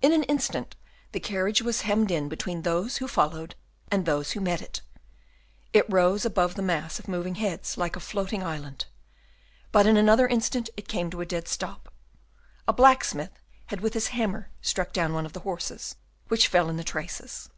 [0.00, 0.76] In an instant
[1.10, 3.56] the carriage was hemmed in between those who followed
[3.90, 4.80] and those who met it.
[5.72, 8.86] It rose above the mass of moving heads like a floating island.
[9.72, 11.92] But in another instant it came to a dead stop.
[12.68, 15.96] A blacksmith had with his hammer struck down one of the horses,
[16.28, 17.50] which fell in the traces.